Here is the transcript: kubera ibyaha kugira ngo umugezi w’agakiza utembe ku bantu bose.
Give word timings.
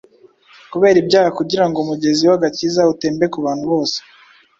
kubera 0.71 0.97
ibyaha 1.03 1.29
kugira 1.39 1.65
ngo 1.67 1.77
umugezi 1.79 2.23
w’agakiza 2.29 2.89
utembe 2.93 3.25
ku 3.33 3.39
bantu 3.45 3.65
bose. 3.73 3.97